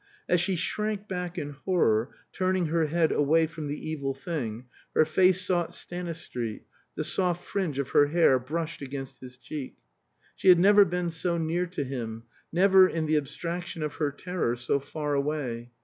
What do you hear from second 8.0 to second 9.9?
hair brushed against his cheek.